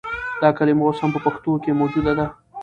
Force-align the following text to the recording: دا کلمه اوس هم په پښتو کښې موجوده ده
دا 0.41 0.49
کلمه 0.57 0.83
اوس 0.85 0.97
هم 1.03 1.09
په 1.15 1.19
پښتو 1.25 1.51
کښې 1.63 1.71
موجوده 1.79 2.13
ده 2.19 2.25